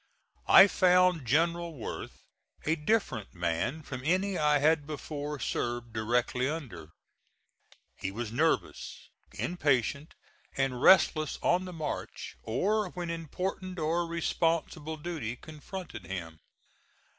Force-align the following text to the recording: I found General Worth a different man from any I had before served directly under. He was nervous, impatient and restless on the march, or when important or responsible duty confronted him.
I 0.47 0.65
found 0.65 1.27
General 1.27 1.75
Worth 1.75 2.23
a 2.65 2.73
different 2.73 3.35
man 3.35 3.83
from 3.83 4.03
any 4.03 4.35
I 4.35 4.57
had 4.57 4.87
before 4.87 5.37
served 5.37 5.93
directly 5.93 6.49
under. 6.49 6.89
He 7.97 8.09
was 8.09 8.31
nervous, 8.31 9.11
impatient 9.33 10.15
and 10.57 10.81
restless 10.81 11.37
on 11.43 11.65
the 11.65 11.71
march, 11.73 12.35
or 12.41 12.89
when 12.89 13.11
important 13.11 13.77
or 13.77 14.07
responsible 14.07 14.97
duty 14.97 15.35
confronted 15.35 16.07
him. 16.07 16.39